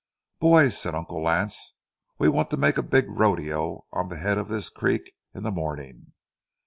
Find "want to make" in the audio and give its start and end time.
2.27-2.79